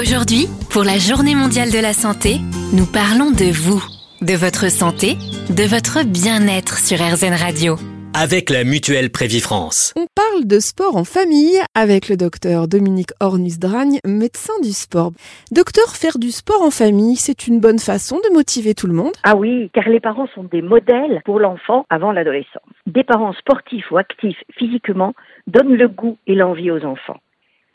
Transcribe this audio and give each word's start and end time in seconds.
Aujourd'hui, 0.00 0.46
pour 0.72 0.82
la 0.82 0.96
Journée 0.96 1.34
mondiale 1.34 1.68
de 1.70 1.78
la 1.78 1.92
santé, 1.92 2.40
nous 2.72 2.88
parlons 2.90 3.28
de 3.36 3.52
vous, 3.52 3.84
de 4.24 4.32
votre 4.32 4.72
santé, 4.72 5.20
de 5.52 5.68
votre 5.68 6.08
bien-être 6.08 6.78
sur 6.78 6.96
RZN 6.96 7.36
Radio. 7.36 7.76
Avec 8.16 8.48
la 8.48 8.64
mutuelle 8.64 9.10
Prévifrance. 9.10 9.92
On 9.98 10.06
parle 10.14 10.46
de 10.46 10.58
sport 10.58 10.96
en 10.96 11.04
famille 11.04 11.60
avec 11.74 12.08
le 12.08 12.16
docteur 12.16 12.66
Dominique 12.66 13.12
Ornus-Dragne, 13.20 13.98
médecin 14.06 14.54
du 14.62 14.72
sport. 14.72 15.12
Docteur, 15.52 15.88
faire 15.92 16.18
du 16.18 16.30
sport 16.30 16.62
en 16.62 16.70
famille, 16.70 17.16
c'est 17.16 17.46
une 17.46 17.60
bonne 17.60 17.78
façon 17.78 18.16
de 18.24 18.32
motiver 18.32 18.72
tout 18.72 18.86
le 18.86 18.94
monde? 18.94 19.12
Ah 19.22 19.36
oui, 19.36 19.68
car 19.74 19.86
les 19.86 20.00
parents 20.00 20.28
sont 20.34 20.44
des 20.44 20.62
modèles 20.62 21.20
pour 21.26 21.40
l'enfant 21.40 21.84
avant 21.90 22.12
l'adolescence. 22.12 22.72
Des 22.86 23.04
parents 23.04 23.34
sportifs 23.34 23.90
ou 23.90 23.98
actifs 23.98 24.42
physiquement 24.56 25.12
donnent 25.46 25.76
le 25.76 25.88
goût 25.88 26.16
et 26.26 26.34
l'envie 26.34 26.70
aux 26.70 26.86
enfants. 26.86 27.20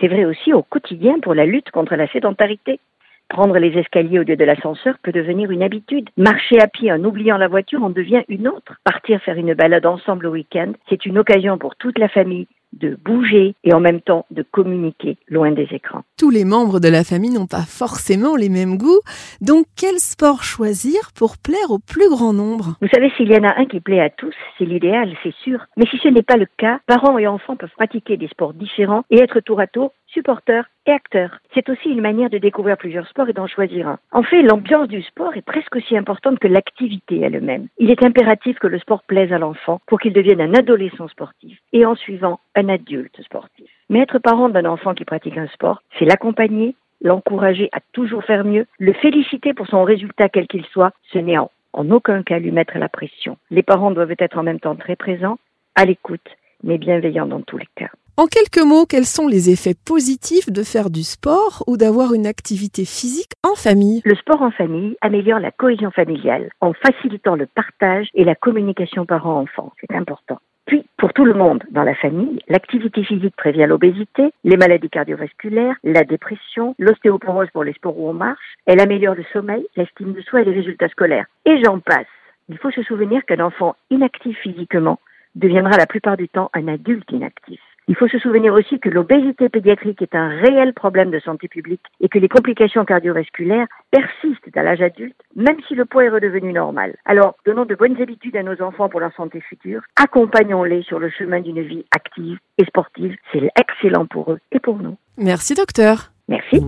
C'est 0.00 0.08
vrai 0.08 0.24
aussi 0.24 0.52
au 0.52 0.62
quotidien 0.62 1.18
pour 1.20 1.34
la 1.34 1.44
lutte 1.44 1.70
contre 1.70 1.94
la 1.94 2.08
sédentarité. 2.08 2.80
Prendre 3.28 3.58
les 3.58 3.78
escaliers 3.78 4.18
au 4.18 4.24
lieu 4.24 4.34
de 4.34 4.44
l'ascenseur 4.44 4.96
peut 5.02 5.12
devenir 5.12 5.50
une 5.50 5.62
habitude. 5.62 6.08
Marcher 6.16 6.60
à 6.60 6.66
pied 6.66 6.90
en 6.90 7.04
oubliant 7.04 7.36
la 7.36 7.48
voiture 7.48 7.84
en 7.84 7.90
devient 7.90 8.22
une 8.28 8.48
autre. 8.48 8.80
Partir 8.82 9.22
faire 9.22 9.36
une 9.36 9.54
balade 9.54 9.86
ensemble 9.86 10.26
au 10.26 10.32
week-end, 10.32 10.72
c'est 10.88 11.06
une 11.06 11.18
occasion 11.18 11.56
pour 11.58 11.76
toute 11.76 11.98
la 11.98 12.08
famille 12.08 12.48
de 12.72 12.96
bouger 13.04 13.54
et 13.64 13.72
en 13.72 13.80
même 13.80 14.00
temps 14.00 14.26
de 14.30 14.42
communiquer 14.42 15.16
loin 15.28 15.50
des 15.50 15.68
écrans. 15.72 16.02
Tous 16.18 16.30
les 16.30 16.44
membres 16.44 16.80
de 16.80 16.88
la 16.88 17.04
famille 17.04 17.30
n'ont 17.30 17.46
pas 17.46 17.66
forcément 17.66 18.36
les 18.36 18.48
mêmes 18.48 18.78
goûts, 18.78 19.00
donc 19.40 19.66
quel 19.76 19.98
sport 19.98 20.42
choisir 20.42 21.12
pour 21.16 21.36
plaire 21.38 21.70
au 21.70 21.78
plus 21.78 22.08
grand 22.08 22.32
nombre? 22.32 22.76
Vous 22.80 22.88
savez, 22.92 23.10
s'il 23.16 23.30
y 23.30 23.36
en 23.36 23.44
a 23.44 23.58
un 23.58 23.66
qui 23.66 23.80
plaît 23.80 24.00
à 24.00 24.10
tous, 24.10 24.34
c'est 24.58 24.64
l'idéal, 24.64 25.12
c'est 25.22 25.34
sûr. 25.42 25.66
Mais 25.76 25.86
si 25.86 25.98
ce 25.98 26.08
n'est 26.08 26.22
pas 26.22 26.36
le 26.36 26.46
cas, 26.58 26.80
parents 26.86 27.18
et 27.18 27.26
enfants 27.26 27.56
peuvent 27.56 27.70
pratiquer 27.76 28.16
des 28.16 28.28
sports 28.28 28.54
différents 28.54 29.04
et 29.10 29.20
être 29.20 29.40
tour 29.40 29.60
à 29.60 29.66
tour 29.66 29.92
supporteurs 30.12 30.64
et 30.86 30.90
acteurs. 30.90 31.38
C'est 31.54 31.68
aussi 31.68 31.88
une 31.88 32.00
manière 32.00 32.30
de 32.30 32.38
découvrir 32.38 32.76
plusieurs 32.76 33.06
sports 33.08 33.28
et 33.28 33.32
d'en 33.32 33.46
choisir 33.46 33.88
un. 33.88 33.98
En 34.12 34.22
fait, 34.22 34.42
l'ambiance 34.42 34.88
du 34.88 35.02
sport 35.02 35.36
est 35.36 35.44
presque 35.44 35.76
aussi 35.76 35.96
importante 35.96 36.38
que 36.38 36.48
l'activité 36.48 37.20
elle-même. 37.20 37.68
Il 37.78 37.90
est 37.90 38.04
impératif 38.04 38.58
que 38.58 38.66
le 38.66 38.78
sport 38.78 39.02
plaise 39.04 39.32
à 39.32 39.38
l'enfant 39.38 39.80
pour 39.86 40.00
qu'il 40.00 40.12
devienne 40.12 40.40
un 40.40 40.54
adolescent 40.54 41.08
sportif 41.08 41.58
et 41.72 41.86
en 41.86 41.94
suivant 41.94 42.40
un 42.54 42.68
adulte 42.68 43.20
sportif. 43.22 43.70
Mais 43.88 44.00
être 44.00 44.18
parent 44.18 44.48
d'un 44.48 44.64
enfant 44.64 44.94
qui 44.94 45.04
pratique 45.04 45.36
un 45.36 45.48
sport, 45.48 45.82
c'est 45.98 46.04
l'accompagner, 46.04 46.74
l'encourager 47.02 47.68
à 47.72 47.80
toujours 47.92 48.24
faire 48.24 48.44
mieux, 48.44 48.66
le 48.78 48.92
féliciter 48.92 49.54
pour 49.54 49.66
son 49.66 49.84
résultat 49.84 50.28
quel 50.28 50.46
qu'il 50.46 50.64
soit, 50.66 50.92
ce 51.12 51.18
n'est 51.18 51.38
en 51.38 51.90
aucun 51.90 52.22
cas 52.22 52.38
lui 52.38 52.50
mettre 52.50 52.78
la 52.78 52.88
pression. 52.88 53.36
Les 53.50 53.62
parents 53.62 53.90
doivent 53.90 54.14
être 54.18 54.38
en 54.38 54.42
même 54.42 54.60
temps 54.60 54.76
très 54.76 54.96
présents, 54.96 55.38
à 55.76 55.84
l'écoute, 55.84 56.28
mais 56.62 56.78
bienveillants 56.78 57.26
dans 57.26 57.40
tous 57.40 57.58
les 57.58 57.68
cas. 57.74 57.90
En 58.20 58.26
quelques 58.26 58.62
mots, 58.62 58.84
quels 58.84 59.06
sont 59.06 59.28
les 59.28 59.48
effets 59.48 59.72
positifs 59.74 60.52
de 60.52 60.62
faire 60.62 60.90
du 60.90 61.04
sport 61.04 61.64
ou 61.66 61.78
d'avoir 61.78 62.12
une 62.12 62.26
activité 62.26 62.84
physique 62.84 63.32
en 63.42 63.54
famille? 63.54 64.02
Le 64.04 64.14
sport 64.14 64.42
en 64.42 64.50
famille 64.50 64.94
améliore 65.00 65.40
la 65.40 65.50
cohésion 65.50 65.90
familiale 65.90 66.50
en 66.60 66.74
facilitant 66.74 67.34
le 67.34 67.46
partage 67.46 68.08
et 68.12 68.24
la 68.24 68.34
communication 68.34 69.06
parents-enfants. 69.06 69.72
C'est 69.80 69.96
important. 69.96 70.38
Puis, 70.66 70.84
pour 70.98 71.14
tout 71.14 71.24
le 71.24 71.32
monde 71.32 71.64
dans 71.70 71.82
la 71.82 71.94
famille, 71.94 72.40
l'activité 72.46 73.04
physique 73.04 73.34
prévient 73.36 73.64
l'obésité, 73.66 74.30
les 74.44 74.58
maladies 74.58 74.90
cardiovasculaires, 74.90 75.76
la 75.82 76.04
dépression, 76.04 76.74
l'ostéoporose 76.78 77.48
pour 77.54 77.64
les 77.64 77.72
sports 77.72 77.98
où 77.98 78.06
on 78.06 78.12
marche. 78.12 78.58
Elle 78.66 78.82
améliore 78.82 79.14
le 79.14 79.24
sommeil, 79.32 79.66
l'estime 79.76 80.12
de 80.12 80.20
soi 80.20 80.42
et 80.42 80.44
les 80.44 80.52
résultats 80.52 80.90
scolaires. 80.90 81.24
Et 81.46 81.56
j'en 81.64 81.80
passe. 81.80 82.04
Il 82.50 82.58
faut 82.58 82.70
se 82.70 82.82
souvenir 82.82 83.24
qu'un 83.24 83.42
enfant 83.42 83.76
inactif 83.88 84.36
physiquement 84.42 85.00
deviendra 85.36 85.78
la 85.78 85.86
plupart 85.86 86.18
du 86.18 86.28
temps 86.28 86.50
un 86.52 86.68
adulte 86.68 87.10
inactif. 87.12 87.60
Il 87.90 87.96
faut 87.96 88.06
se 88.06 88.20
souvenir 88.20 88.54
aussi 88.54 88.78
que 88.78 88.88
l'obésité 88.88 89.48
pédiatrique 89.48 90.00
est 90.00 90.14
un 90.14 90.28
réel 90.28 90.74
problème 90.74 91.10
de 91.10 91.18
santé 91.18 91.48
publique 91.48 91.82
et 92.00 92.08
que 92.08 92.20
les 92.20 92.28
complications 92.28 92.84
cardiovasculaires 92.84 93.66
persistent 93.90 94.56
à 94.56 94.62
l'âge 94.62 94.80
adulte, 94.80 95.16
même 95.34 95.56
si 95.66 95.74
le 95.74 95.84
poids 95.86 96.04
est 96.04 96.08
redevenu 96.08 96.52
normal. 96.52 96.94
Alors, 97.04 97.34
donnons 97.44 97.64
de 97.64 97.74
bonnes 97.74 98.00
habitudes 98.00 98.36
à 98.36 98.44
nos 98.44 98.62
enfants 98.62 98.88
pour 98.88 99.00
leur 99.00 99.12
santé 99.16 99.40
future, 99.40 99.82
accompagnons-les 99.96 100.84
sur 100.84 101.00
le 101.00 101.10
chemin 101.10 101.40
d'une 101.40 101.62
vie 101.62 101.84
active 101.90 102.38
et 102.58 102.64
sportive. 102.64 103.16
C'est 103.32 103.50
excellent 103.58 104.06
pour 104.06 104.30
eux 104.30 104.38
et 104.52 104.60
pour 104.60 104.78
nous. 104.78 104.96
Merci 105.16 105.54
docteur. 105.54 106.12
Merci. 106.28 106.60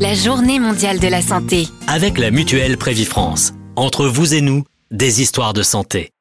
La 0.00 0.14
Journée 0.14 0.58
mondiale 0.58 0.98
de 1.00 1.08
la 1.10 1.20
santé. 1.20 1.64
Avec 1.86 2.16
la 2.16 2.30
mutuelle 2.30 2.78
Prévifrance. 2.78 3.52
Entre 3.76 4.06
vous 4.06 4.34
et 4.34 4.40
nous, 4.40 4.64
des 4.90 5.20
histoires 5.20 5.52
de 5.52 5.62
santé. 5.62 6.12